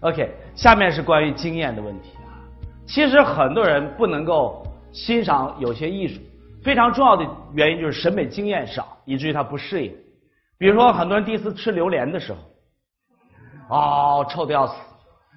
[0.00, 2.32] OK，下面是关于经验的问题啊。
[2.86, 6.20] 其实很多人不能够欣赏有些艺术，
[6.64, 9.94] 非常重要的原因就是审美经验少，以至于他不适应。
[10.56, 12.38] 比如说，很多人第一次吃榴莲的时候，
[13.76, 14.74] 哦，臭的要死，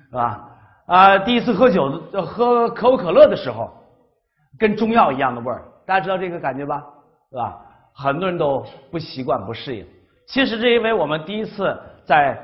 [0.09, 0.49] 是吧？
[0.85, 3.69] 啊，第一次喝酒、喝可口可乐的时候，
[4.57, 6.83] 跟中药一样的味儿，大家知道这个感觉吧？
[7.29, 7.59] 是吧？
[7.93, 9.85] 很多人都不习惯、不适应。
[10.25, 12.37] 其实是因为我们第一次在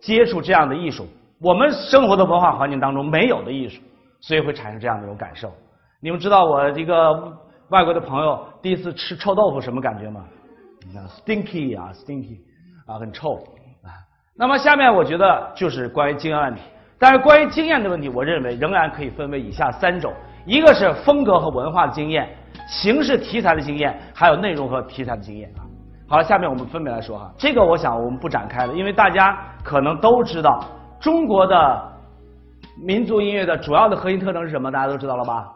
[0.00, 1.06] 接触这样的艺术，
[1.40, 3.82] 我们生活的文化环境当中没有的艺术，
[4.20, 5.52] 所以会产生这样的一种感受。
[6.00, 7.12] 你们知道我一个
[7.68, 10.24] 外国的朋友第一次吃臭豆腐什么感觉吗？
[10.94, 12.38] 啊，stinky 啊，stinky
[12.86, 13.34] 啊，很臭
[13.82, 13.90] 啊。
[14.36, 16.62] 那么下面我觉得就是关于经验问题，
[16.98, 20.12] 但是关于经验的问题，我认为仍然可以分为以下三种：
[20.44, 22.28] 一个是风格和文化的经验，
[22.68, 25.66] 形式题材的经验，还有内容和题材的经验啊。
[26.08, 27.32] 好了，下面我们分别来说哈。
[27.36, 30.64] 这个我想我们不展开了，因为大家可能都知道，
[31.00, 31.92] 中国的
[32.82, 34.70] 民族音乐的主要的核心特征是什么？
[34.70, 35.52] 大家都知道了吧？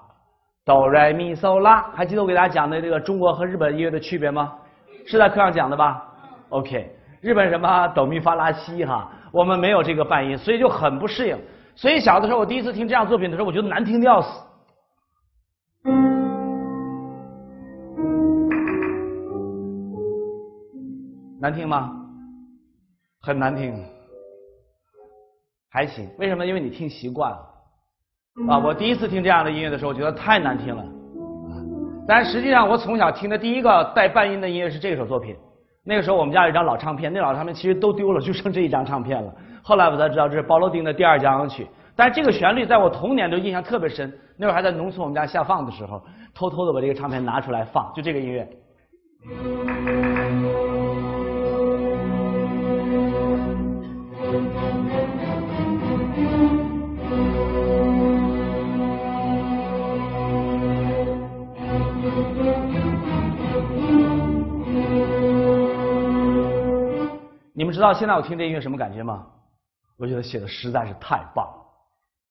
[0.65, 4.53] 哆来咪嗦拉，还记得我给大家讲的这个中国和日本音乐的区别吗？
[5.07, 6.07] 是在课上讲的吧
[6.51, 11.37] ？OK，日本什么哆咪发拉西哈，我们没有这个半音，所以就很不适应。
[11.75, 14.43] 所以小的时候我第一次听这样作品的时候，我觉得难听的要死。
[21.41, 21.91] 难听吗？
[23.23, 23.75] 很难听，
[25.71, 26.09] 还行。
[26.19, 26.45] 为什么？
[26.45, 27.39] 因为你听习惯了
[28.49, 28.59] 啊！
[28.59, 30.85] 我第一次听这样的音乐的时候，我觉得太难听了。
[32.09, 35.37] 但实际上，我从小听的第一个带半音的音乐是这首作品。
[35.85, 39.33] 那个时候我们家有一张老唱片，那老唱片其实都丢了，就剩这一张唱片了。
[39.63, 41.67] 后来我才知道这是鲍罗丁的第二交响曲。
[41.95, 44.13] 但是这个旋律在我童年都印象特别深。
[44.37, 46.03] 那会儿还在农村我们家下放的时候，
[46.35, 48.49] 偷偷的把这个唱片拿出来放，就这个音乐。
[67.61, 69.23] 你们知道现在我听这音乐什么感觉吗？
[69.99, 71.61] 我觉得写的实在是太棒了，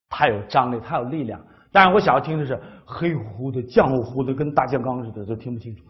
[0.10, 1.40] 太有张力，太有力量。
[1.72, 5.84] 但是我想要听的是黑乎乎的、浆糊糊的，跟大酱缸似的，都听不清楚，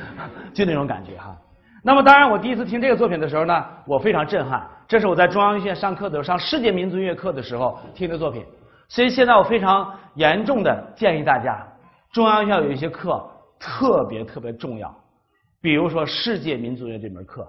[0.54, 1.36] 就那种感觉哈。
[1.82, 4.66] 那么当然，我第一次听这个作品的时候呢，我非常震撼。
[4.88, 8.42] 这是我在中央音乐学院上课的时候，上世界民族音乐课的时候听的作品。
[8.88, 11.62] 所以现在我非常严重的建议大家，
[12.10, 13.22] 中央音乐有一些课
[13.60, 14.90] 特别特别重要，
[15.60, 17.46] 比如说世界民族音乐这门课。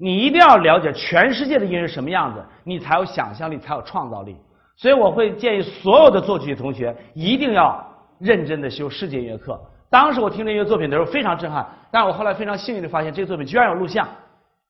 [0.00, 4.36] 你一定要了解全世界的音乐是什么样子，你才有想象力，才有创造力。
[4.76, 7.84] 所以我会建议所有的作曲同学一定要
[8.20, 9.60] 认真的修世界音乐课。
[9.90, 14.06] 当时我听这个作品的时候非常震撼，但是我后来非常幸运的发现这个作品居然有录像，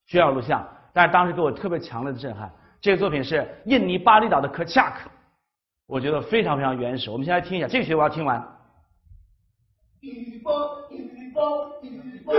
[0.06, 0.66] 居然有录像。
[0.94, 2.50] 但是当时给我特别强烈的震撼，
[2.80, 5.10] 这个作品是印尼巴厘岛的科恰克，
[5.86, 7.10] 我觉得非常非常原始。
[7.10, 8.42] 我们先来听一下这个曲，我要听完。
[11.34, 12.38] 有没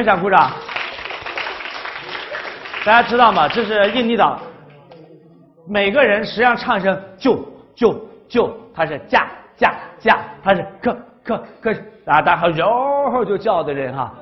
[0.00, 0.50] 人想鼓掌？
[2.86, 3.46] 大家知道吗？
[3.46, 4.40] 这是印尼岛，
[5.68, 11.70] 每个人实际上唱一声就就就，他是驾驾驾，他是可可可
[12.06, 14.14] 啊，大家揉就叫的人哈。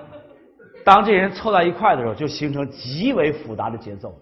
[0.85, 4.13] 当这些人凑到一块的时候，就形成极为复杂的节奏。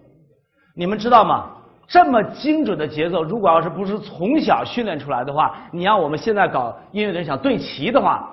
[0.75, 1.49] 你们知道吗？
[1.87, 8.29] 这么精准的节奏，如果要是不是从小训练出来的话，你让我们现在搞音乐的人想对齐的话，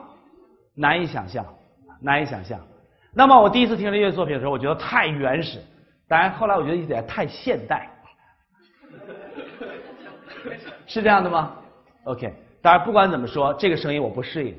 [0.77, 1.43] 难以想象，
[2.03, 2.61] 难以想象。
[3.17, 5.61] 那么我第一次听这乐作品的时候，我觉得太原始，
[6.09, 7.89] 当然后来我觉得有点太现代，
[10.87, 11.53] 是这样的吗
[12.05, 14.55] ？OK，当然不管怎么说，这个声音我不适应。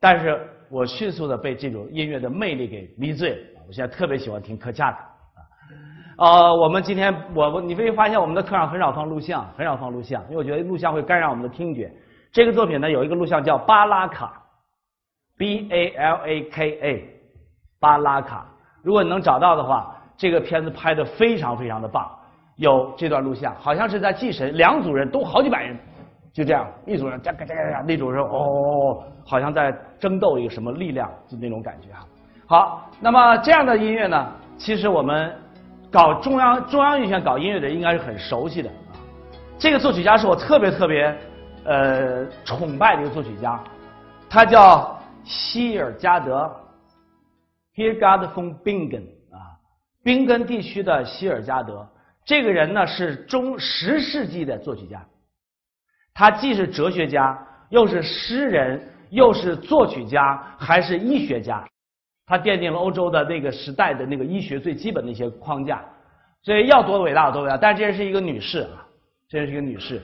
[0.00, 0.38] 但是
[0.70, 3.36] 我迅速的被这种音乐的魅力给迷醉了。
[3.66, 4.98] 我现在特别喜欢听科恰的
[6.24, 6.52] 啊。
[6.52, 11.90] 我们今天我你会发现我们的课上很少放录像，很少放录像，因为我觉得录像会干扰我们的听觉。
[12.30, 14.42] 这个作品呢有一个录像叫巴拉卡
[15.38, 17.13] ，B A L A K A，
[17.84, 18.46] 巴拉卡。
[18.82, 22.10] 如果你能找到的话，这个片子拍的非常非常的棒。
[22.56, 25.76] 有这段录像，好像是在祭神，两组人都好几百人，
[26.32, 32.06] 就这样，一组人加加加加，那组人哦，好像在争斗一个什么力量，就那种感觉哈。
[32.46, 34.26] 好，那么这样的音乐呢，
[34.56, 35.34] 其实我们
[35.90, 38.70] 搞中央中央音乐搞音乐的应该是很熟悉的。
[39.58, 41.16] 这个作曲家是我特别特别
[41.64, 43.58] 呃崇拜的一个作曲家，
[44.30, 46.50] 他叫希尔加德
[47.74, 49.58] Here God from Bingen） 啊，
[50.02, 51.88] 宾根地区的希尔加德。
[52.24, 55.04] 这个人呢是中十世纪的作曲家，
[56.14, 57.38] 他既是哲学家，
[57.68, 58.80] 又是诗人，
[59.10, 61.62] 又是作曲家，还是医学家。
[62.26, 65.84] 他奠定了欧洲的那个时代的那个医学最基本的一些框架。
[66.42, 67.56] 所以要多伟大有多伟大。
[67.56, 68.86] 但是这人是一个女士啊，
[69.28, 70.00] 这人是一个女士。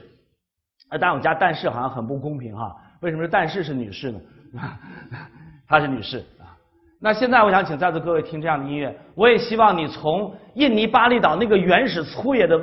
[0.89, 2.75] 啊，但我加但是好像很不公平哈？
[2.99, 4.19] 为什么是但是是女士呢？
[5.67, 6.23] 她是女士。
[7.03, 12.55] 那现在我想请在座各位听这样的音乐，我也希望你从印尼巴厘岛那个原始粗野的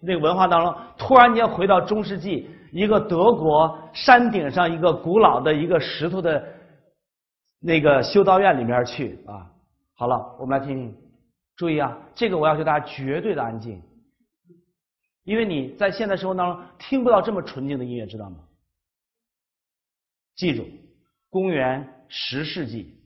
[0.00, 6.42] 那个文化当中，突然间回到中世纪一个德国山顶上一个古老的一个石头的
[7.60, 9.46] 那个修道院里面去啊。
[9.94, 10.96] 好了，我们来听听，
[11.56, 13.82] 注意啊，这个我要求大家绝对的安静，
[15.24, 18.38] 因为你在现代生活当中听不到这么纯净的音乐，知道吗？
[20.34, 20.66] 记住，
[21.28, 23.01] 公元十世纪。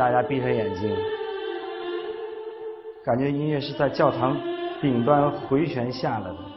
[0.00, 0.96] 大家闭上眼睛，
[3.04, 4.34] 感觉音乐是在教堂
[4.80, 6.49] 顶端回旋下来的。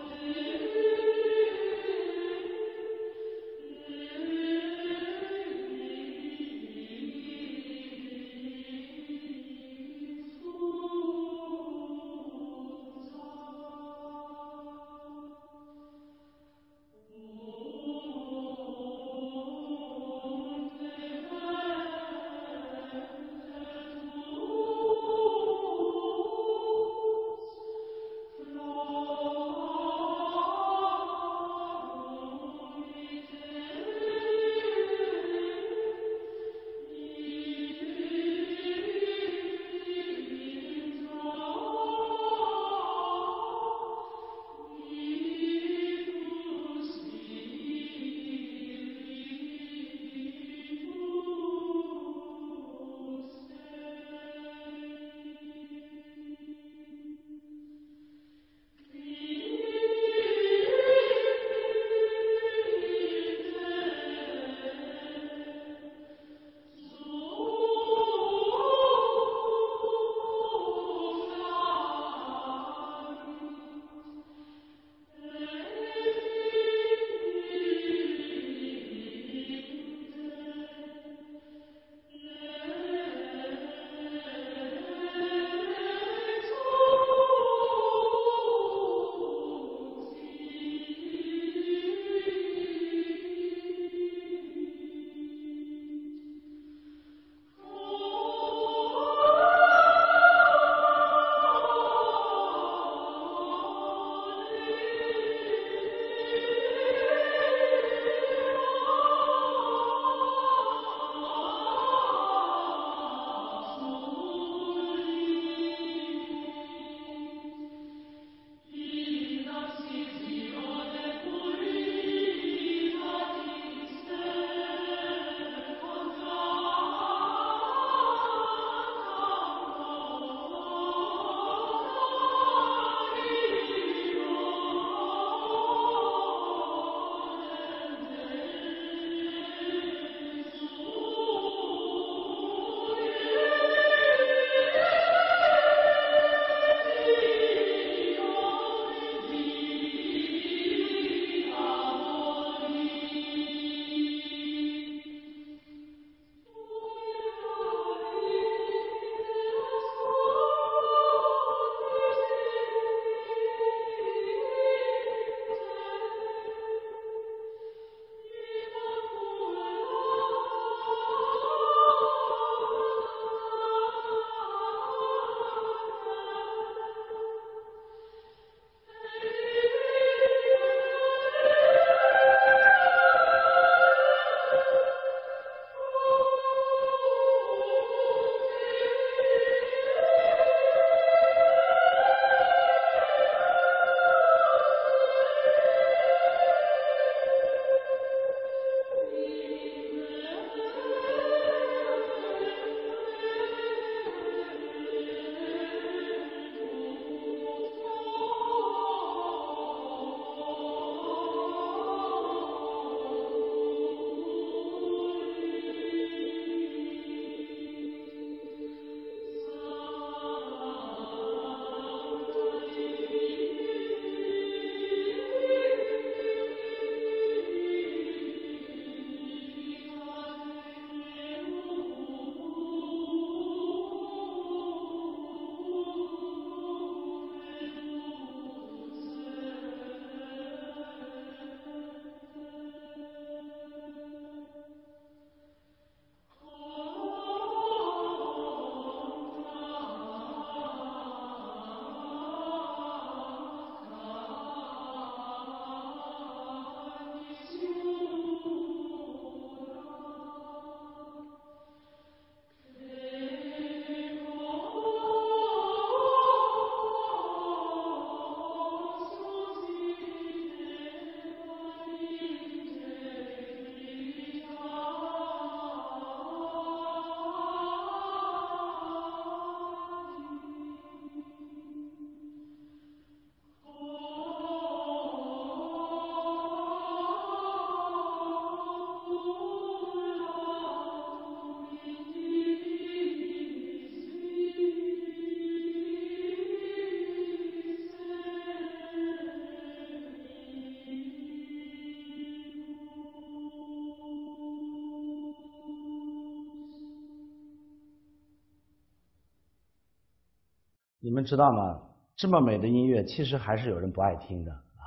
[311.24, 311.80] 知道吗？
[312.15, 314.84] 这么美的音乐，其实还是有人不爱听的啊，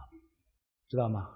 [0.89, 1.29] 知道吗？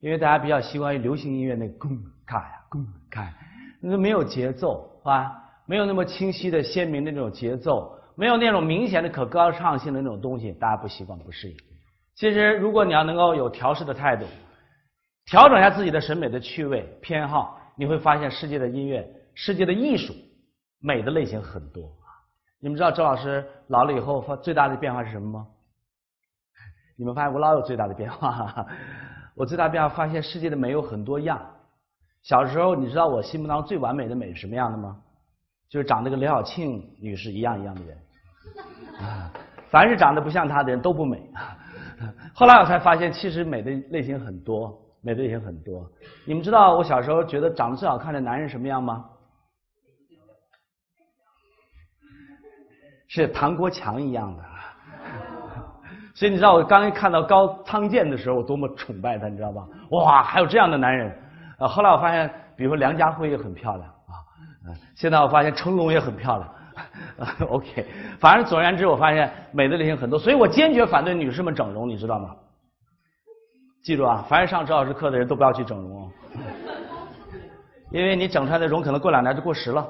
[0.00, 3.32] 因为大家比较习惯于流行音乐那个咚咔呀咚咔，
[3.80, 5.32] 那没有节奏，是吧？
[5.66, 11.56] 没有那么清晰的鲜明的那种节奏，没有那种明显的可歌唱性的那种东西，大家不习惯不适应。
[12.14, 14.26] 其实，如果你要能够有调试的态度，
[15.26, 20.14] 调整一下自己的审美的趣味偏好，你会发现世界的音乐、世界的艺术、
[20.80, 21.90] 美的类型很多。
[22.64, 25.46] 你们知道周老师老了以后发最大的变化是什么吗？
[26.96, 28.66] 你们发现我老有最大的变化。
[29.36, 31.38] 我最大变化发现世界的美有很多样。
[32.22, 34.96] 小时候你知道我心目当中最完美的美是什么样的吗？
[35.68, 37.98] 就是长得跟刘晓庆女士一样一样的人。
[38.98, 39.30] 啊，
[39.68, 41.22] 凡是长得不像她的人都不美。
[42.32, 45.86] 后来我才发现，其实美的类型很多，美的类型很多。
[46.24, 49.04] 你们知道我小时候觉得长得最好看的男人什么样吗？
[53.14, 54.42] 是唐国强一样的，
[56.16, 59.64] 所以你知道我刚一看到高仓健的时候，我多么崇拜他，你知道吧？
[59.90, 61.16] 哇，还有这样的男人！
[61.60, 64.18] 呃，后来我发现，比如说梁家辉也很漂亮啊，
[64.96, 66.50] 现在我发现成龙也很漂亮。
[67.48, 67.86] OK，
[68.18, 72.34] 反正总而言之，我发现美的类型很多，所以我坚决反对女士们整容，你知道吗？
[73.84, 76.10] 记住啊，凡是上周老师课的人都不要去整容，
[77.92, 79.86] 因为你整出来的容可能过两年就过时了，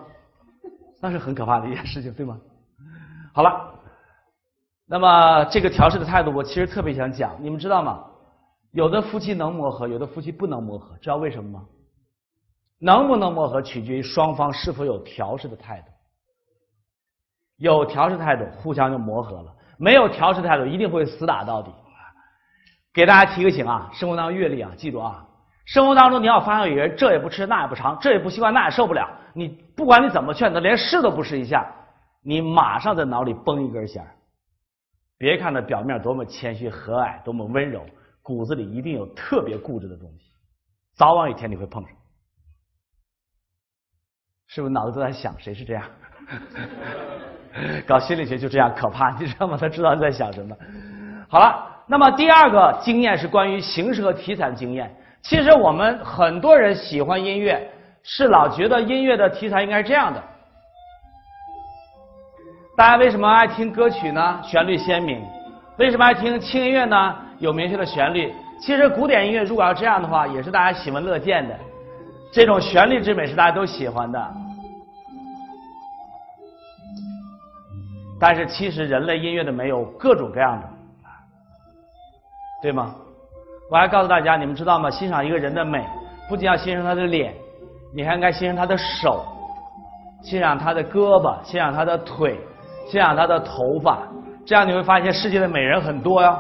[1.00, 2.36] 那是很可怕的一件事情，对吗？
[3.34, 3.74] 好了，
[4.86, 7.34] 那么这个调试的态度，我其实特别想讲。
[7.40, 8.04] 你们知道吗？
[8.70, 11.64] 有的夫妻能磨合，有的夫妻不能磨合，知道为什么吗？
[12.78, 15.88] 能不能磨合取决于双方是否有调试的态度。
[17.56, 21.72] 有调试态度，互相就磨合了；没有调试态度，一定会死打到底。
[22.92, 25.26] 给大家提个醒啊，生活当中阅历啊，记住啊，
[25.64, 31.68] 生活当中你要发现有人这也不吃那也不尝，这也不习惯那也受不了，你不管你怎么劝他，连试都不试一下。
[32.24, 34.08] 你马上在脑里崩一根弦儿，
[35.18, 37.84] 别看他表面多么谦虚和蔼，多么温柔，
[38.22, 40.32] 骨子里一定有特别固执的东西，
[40.94, 41.92] 早晚有一天你会碰上。
[44.46, 45.84] 是不是脑子都在想谁是这样？
[47.86, 49.56] 搞心理学就这样可怕，你知道吗？
[49.60, 50.56] 他知道你在想什么。
[51.28, 54.94] 好了，那么第二个经验是关于形式和题材的经验。
[55.22, 57.70] 其实我们很多人喜欢音乐，
[58.02, 60.22] 是老觉得音乐的题材应该是这样的。
[62.76, 64.40] 大家为什么爱听歌曲呢？
[64.42, 65.24] 旋律鲜明。
[65.78, 67.16] 为什么爱听轻音乐呢？
[67.38, 68.34] 有明确的旋律。
[68.60, 71.56] 其实古典音乐如果要这样的话，也是大家喜闻乐见的。
[72.32, 74.34] 这种旋律之美是大家都喜欢的。
[78.18, 80.68] 但是其实人类音乐的美有各种各样的，
[82.60, 82.92] 对吗？
[83.70, 84.90] 我还告诉大家，你们知道吗？
[84.90, 85.86] 欣赏一个人的美，
[86.28, 87.34] 不仅要欣赏他的脸，
[87.94, 89.24] 你还应该欣赏他的手，
[90.22, 92.36] 欣赏他的胳膊，欣赏他的腿。
[92.86, 93.98] 欣赏他的头发，
[94.46, 96.38] 这样你会发现世界的美人很多哟，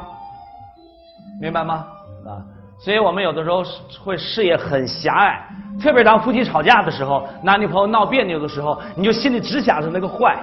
[1.40, 1.86] 明白吗？
[2.26, 2.40] 啊，
[2.78, 3.62] 所以我们有的时候
[4.02, 5.42] 会视野很狭隘，
[5.80, 10.36] 特别当夫妻吵架的时候，男女朋友闹别扭的时候，你就心里只想着那个坏。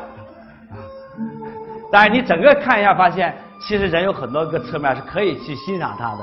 [1.92, 6.20] 但是你整个看一下，发现其实人有很多个侧面是可以去欣赏他的。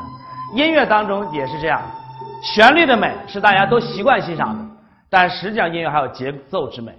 [0.54, 1.80] 音乐当中也是这样，
[2.42, 4.64] 旋律的美是大家都习惯欣赏的，
[5.10, 6.92] 但实际上音乐还有节奏之美。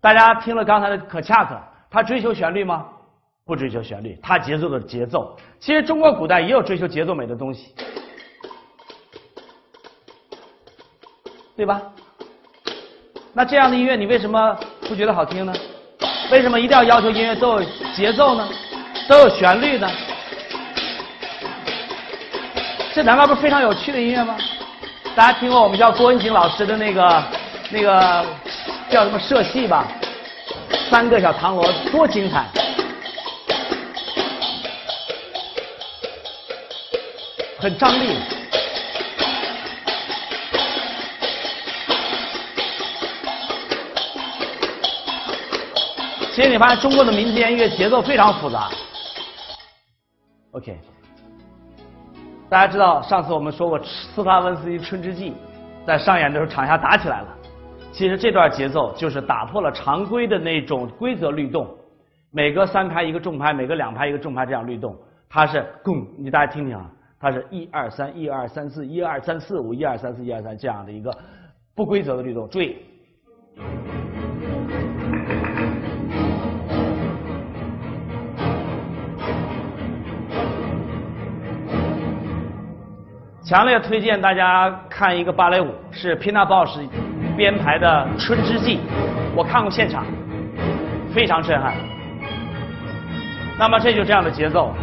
[0.00, 1.56] 大家听了刚才的可恰克。
[1.90, 2.86] 他追求旋律吗？
[3.46, 5.34] 不追求旋律，他节奏的节奏。
[5.58, 7.74] 其实中国古代也有追求节奏美的东西，
[11.56, 11.80] 对吧？
[13.32, 15.52] 那这样的音乐你为什么不觉得好听呢？
[16.30, 18.46] 为什么一定要要求音乐都有节奏呢？
[19.08, 19.88] 都有旋律呢？
[22.92, 24.36] 这难道不是非常有趣的音乐吗？
[25.16, 27.24] 大家听过我们叫郭文景老师的那个
[27.70, 28.26] 那个
[28.90, 29.88] 叫什么社戏吧？
[30.90, 32.46] 三个小唐罗多精彩！
[37.60, 38.16] 很张力。
[46.32, 48.70] 其实你发现中国的民间音乐节奏非常复杂。
[50.52, 50.78] OK，
[52.48, 55.30] 大家知道上次我们说过斯拉文斯基《春之祭》
[55.84, 57.37] 在上演的时候场下打起来了。
[57.98, 61.68] 其实这段节奏就是打破了常规的那种规则律动，
[62.30, 64.96] 每隔三拍一个重拍，每隔两拍一个重拍这样律动，
[65.28, 71.12] 它是共，你大家听听啊，它是一二三一二三四一二三四五一二三四一二三这样的一个
[71.74, 72.76] 不规则的律动，注意，
[83.44, 86.88] 强烈推荐大家看一个芭蕾舞，是皮纳鲍什。
[87.38, 87.86] 编排的
[88.20, 88.78] 《春之祭》，
[89.36, 90.04] 我看过现场，
[91.14, 91.72] 非常震撼。
[93.56, 94.74] 那么这就这样的节奏。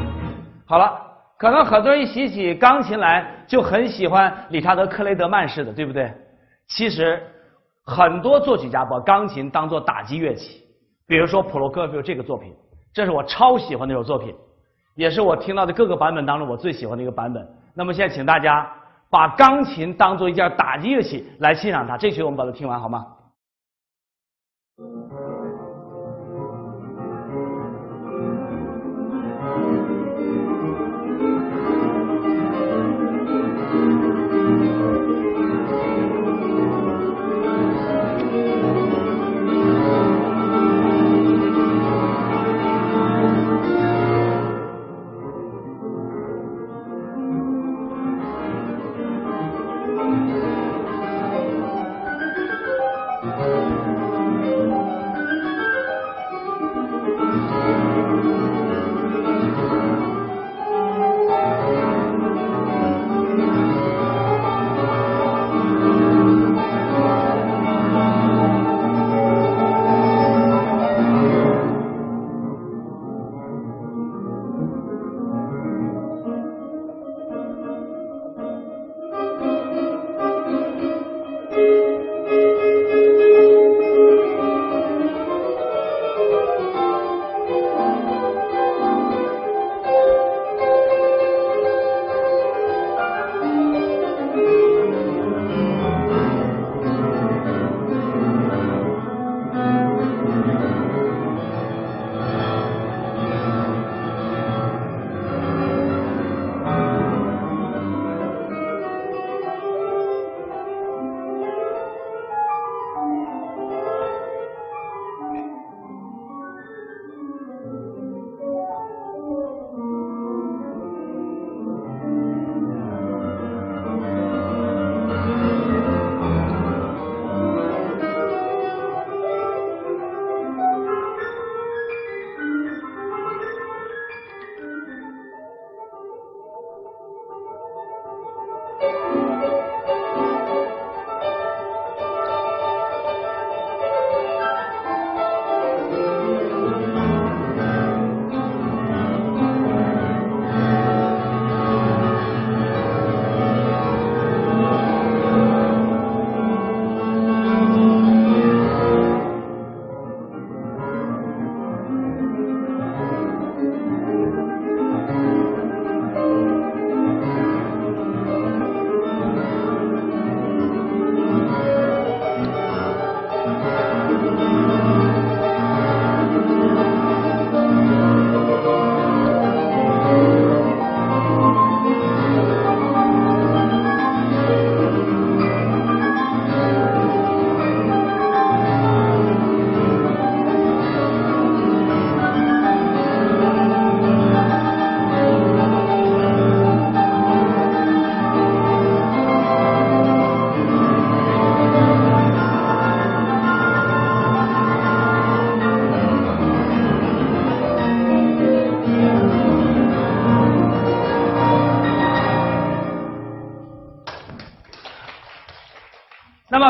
[0.65, 0.89] 好了，
[1.37, 6.09] 可能很多人一提起钢琴来就很喜欢理查德克雷德曼式的，对不对？
[6.69, 7.21] 其实
[7.83, 10.63] 很多作曲家把钢琴当做打击乐器，
[11.05, 12.53] 比如说普罗科菲这个作品，
[12.93, 14.33] 这是我超喜欢的一首作品，
[14.95, 17.45] 也是我听到的各个版本当中我最喜欢的一个版本。
[17.73, 18.65] 那么现在请大家
[19.15, 21.95] 把钢琴当做一件打击乐器来欣赏它。
[21.95, 23.05] 这曲我们把它听完好吗？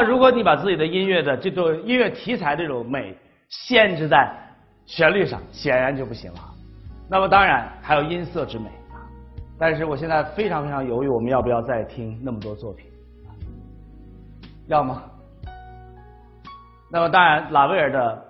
[0.06, 3.16] 如果你把自己的音乐的这种音乐题材这种美
[3.50, 4.32] 限制在
[4.86, 6.40] 旋律上，显然就不行了。
[7.10, 9.02] 那么，当然还有音色之美啊。
[9.58, 12.86] 但是，我现在非常非常犹豫，我们要不要再听那么多作品？
[14.68, 15.04] 要吗？
[16.92, 18.26] 那么，当然，拉威尔的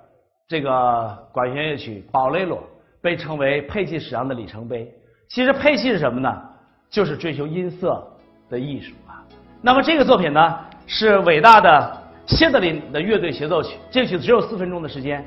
[0.48, 2.58] 这个管弦乐曲《宝雷罗》
[3.02, 4.92] 被称为配器史上的里程碑。
[5.30, 6.42] 其实，配器是什么呢？
[6.90, 8.06] 就是追求音色
[8.50, 9.24] 的艺术啊。
[9.62, 10.60] 那么，这个作品呢？
[10.88, 15.26] 是伟大的谢德林的乐队协奏曲，这个曲子只有四分钟的时间。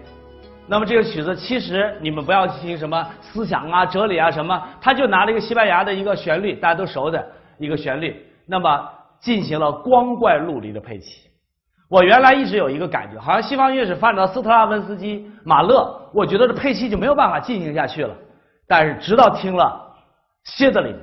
[0.66, 7.26] 那么这个曲子其实你们不要听什么思想啊、哲理啊什么，他就拿了一个西班牙的一个旋律，大家都熟的
[7.58, 8.14] 一个旋律，
[8.46, 11.22] 那么进行了光怪陆离的配器。
[11.88, 18.14] 我原来一直有一个感觉，好像西方乐史发展到斯特拉文斯基、马勒，我觉得这配器就没有办法进行下去了。
[18.66, 19.80] 但是直到听了
[20.44, 20.94] 谢德林。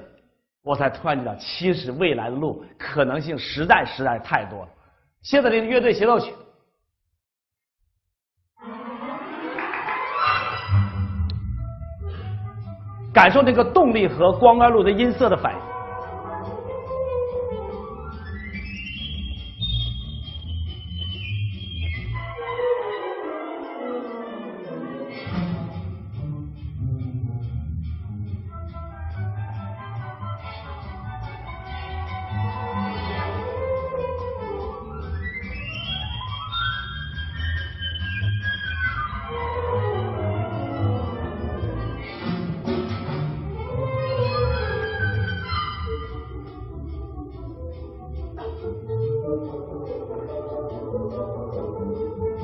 [0.65, 4.67] 我才突然知道，其实未来的路可能性实在实在太多了。
[5.21, 6.33] 谢德林乐队协奏曲，
[13.13, 15.74] 感受那个动力和光甘露的音色的反应。
[48.65, 48.89] Thank
[52.19, 52.34] you.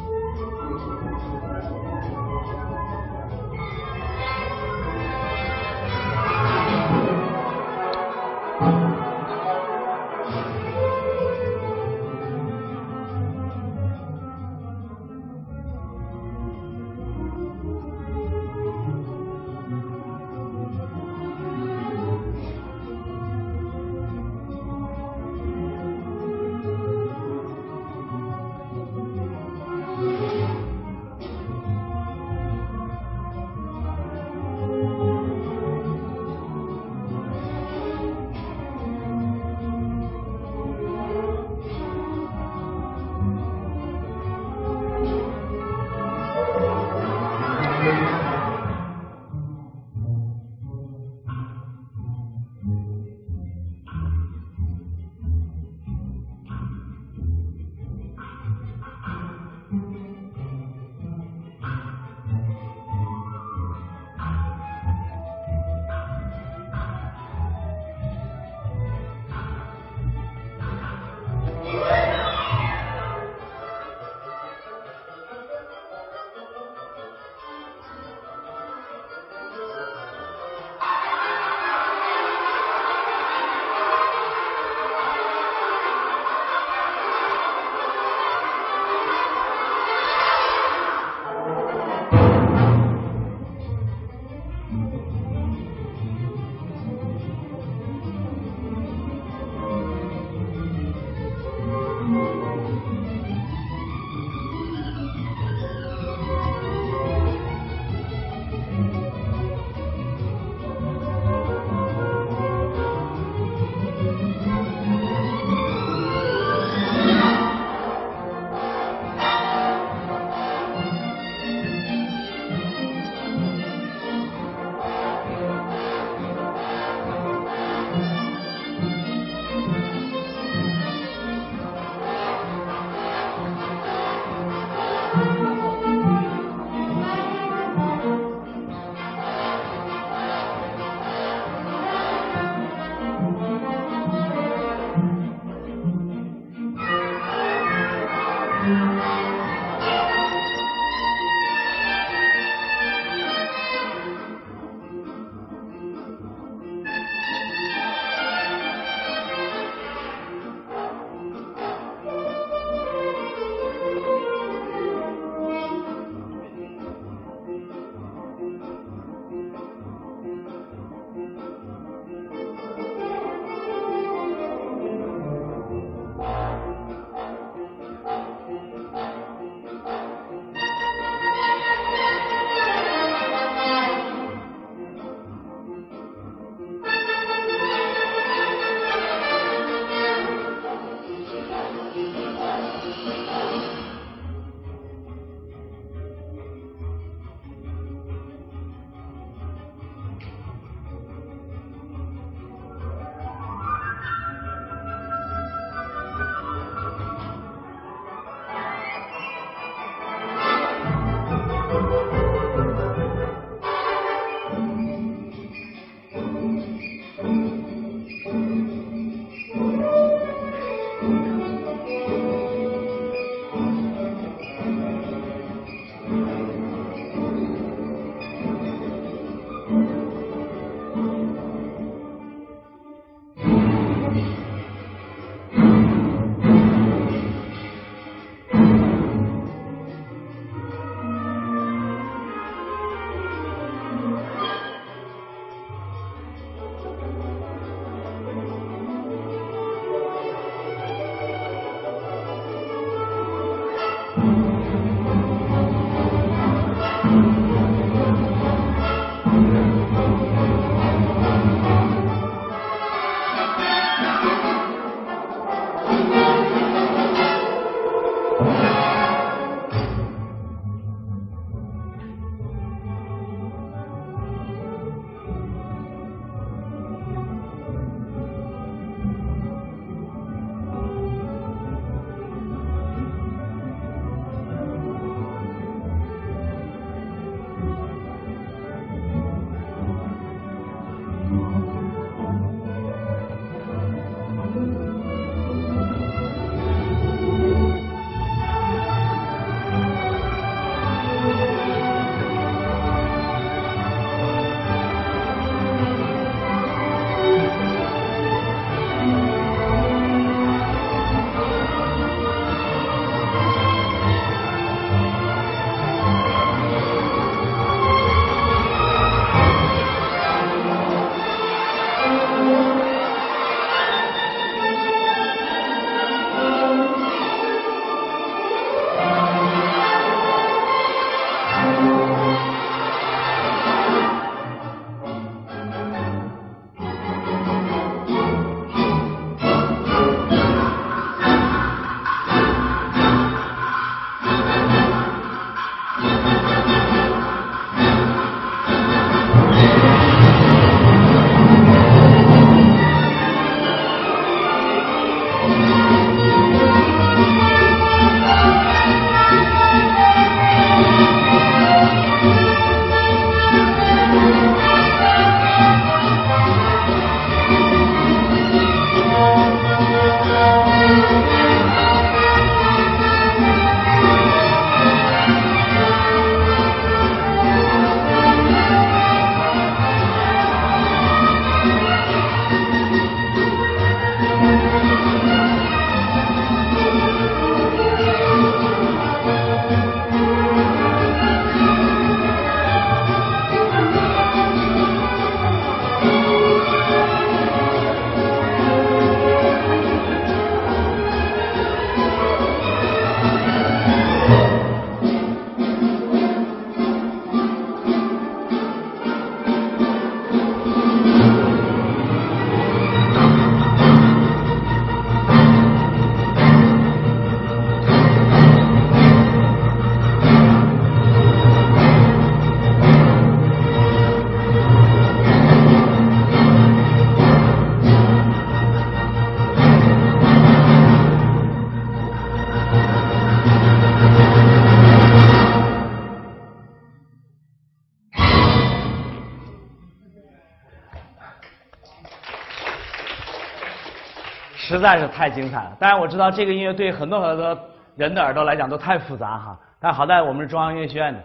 [444.82, 445.78] 实在是太精彩了。
[445.80, 447.56] 当然我知道这个音乐对很多很多
[447.96, 451.20] 人的耳朵来讲都太复杂哈，但好在我们是中央音乐学院的。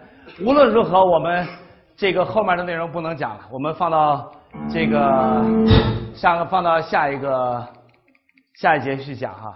[0.45, 1.49] 无论如何，我们
[1.97, 4.31] 这个后面的内容不能讲了，我们放到
[4.69, 5.43] 这个
[6.15, 7.67] 下个放到下一个
[8.57, 9.55] 下一节去讲哈。